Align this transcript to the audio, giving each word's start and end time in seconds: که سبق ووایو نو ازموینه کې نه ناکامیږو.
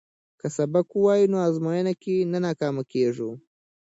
که 0.39 0.47
سبق 0.57 0.87
ووایو 0.93 1.31
نو 1.33 1.37
ازموینه 1.47 1.93
کې 2.01 2.15
نه 2.31 2.39
ناکامیږو. 2.45 3.31